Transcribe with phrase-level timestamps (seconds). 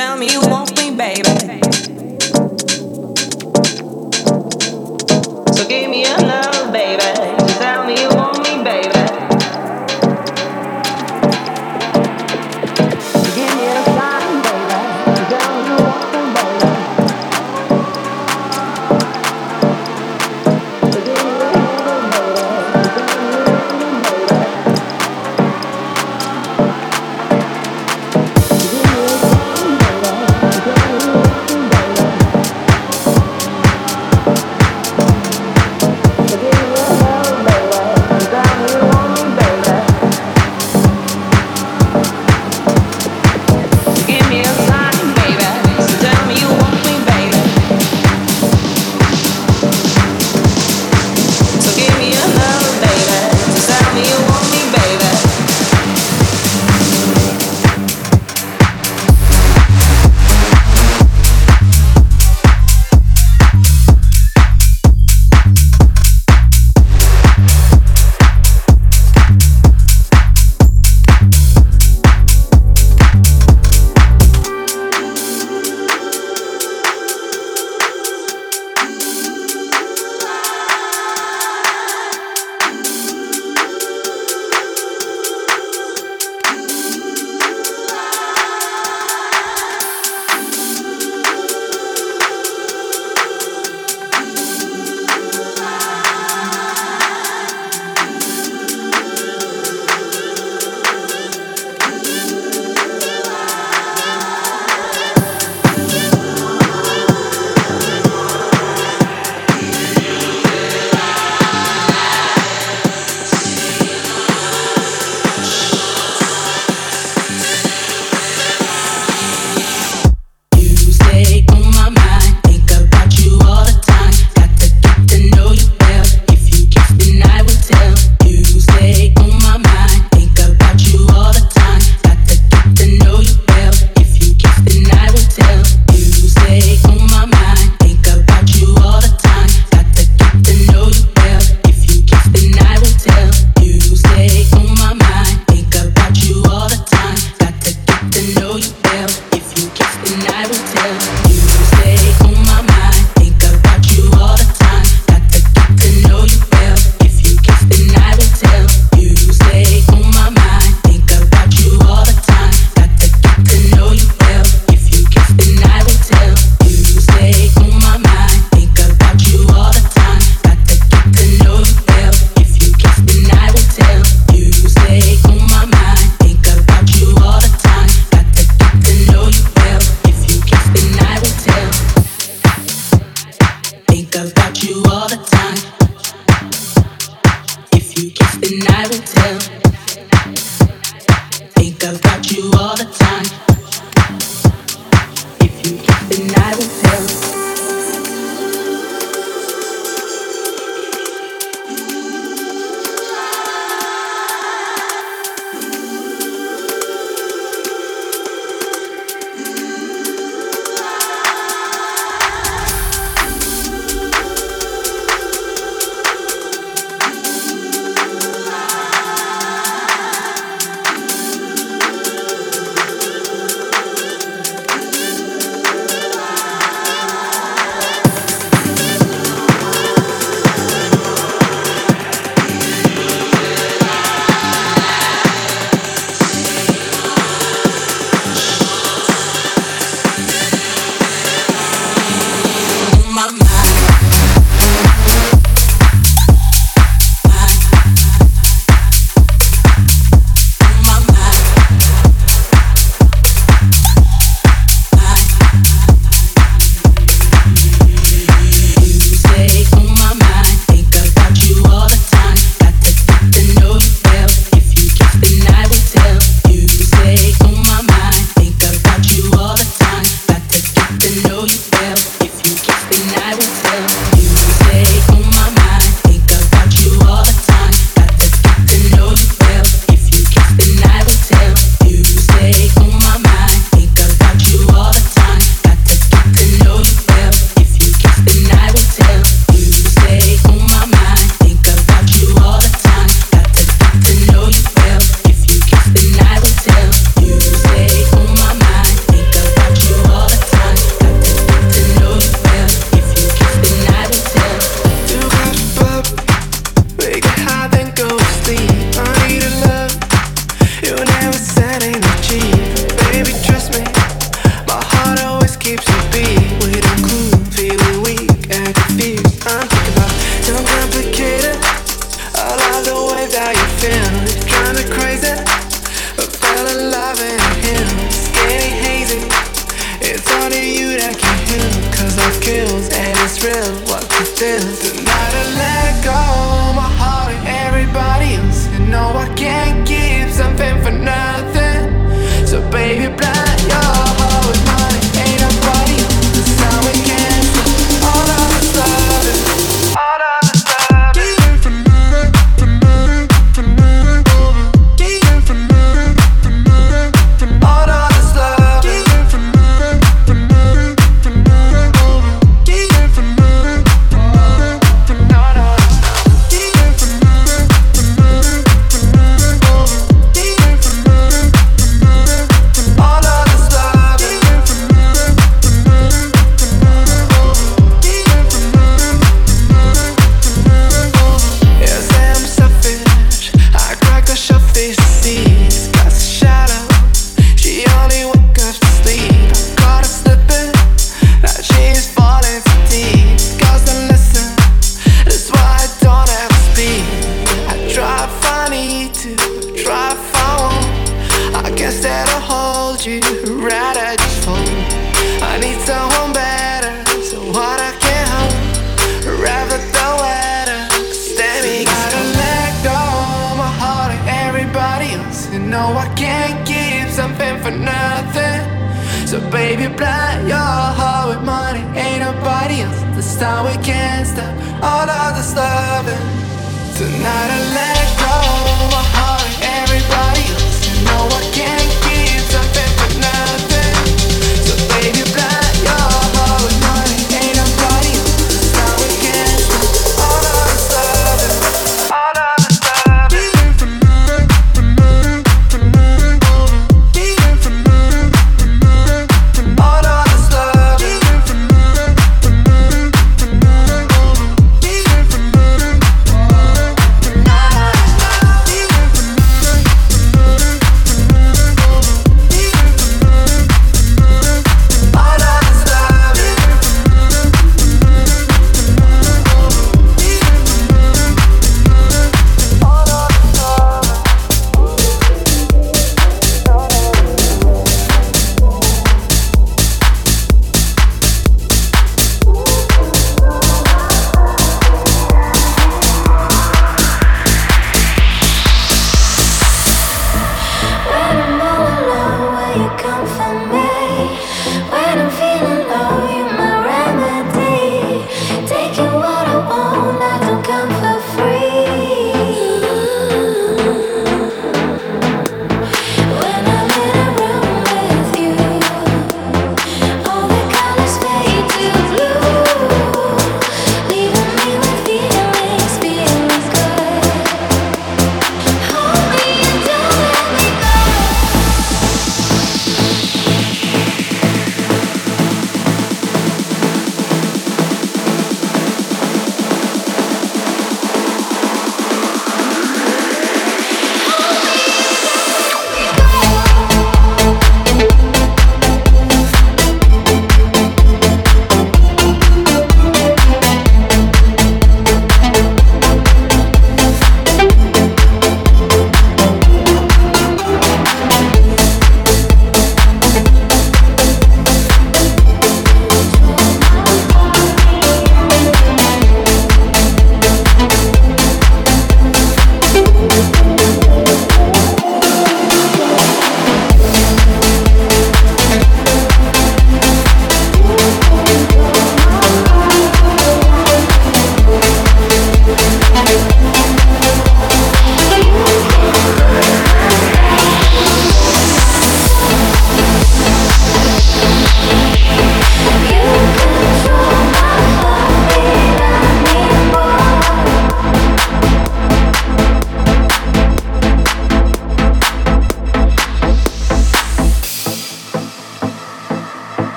[0.00, 0.40] Tell me you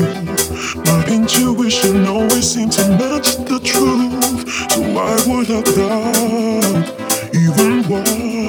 [0.00, 4.48] My intuition always seemed to match the truth.
[4.72, 8.39] So why would I doubt even once?